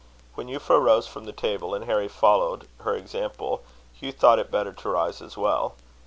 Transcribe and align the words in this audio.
When 0.33 0.47
Euphra 0.47 0.79
rose 0.83 1.05
from 1.05 1.25
the 1.25 1.31
table, 1.31 1.75
and 1.75 1.85
Harry 1.85 2.07
followed 2.07 2.67
her 2.79 2.95
example, 2.95 3.61
Hugh 3.93 4.11
thought 4.11 4.39
it 4.39 4.49
better 4.49 4.73
to 4.73 4.89
rise 4.89 5.21
as 5.21 5.37
well. 5.37 5.75